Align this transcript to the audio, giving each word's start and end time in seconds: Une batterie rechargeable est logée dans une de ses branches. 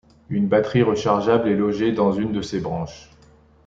Une 0.29 0.47
batterie 0.47 0.81
rechargeable 0.81 1.47
est 1.47 1.55
logée 1.55 1.91
dans 1.91 2.11
une 2.11 2.31
de 2.31 2.41
ses 2.41 2.59
branches. 2.59 3.11